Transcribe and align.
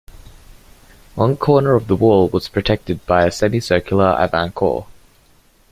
One 1.13 1.37
corner 1.37 1.75
of 1.75 1.85
the 1.85 1.95
wall 1.95 2.27
was 2.27 2.49
protected 2.49 3.05
by 3.05 3.27
a 3.27 3.31
semi-circular 3.31 4.15
avant-corps. 4.17 4.87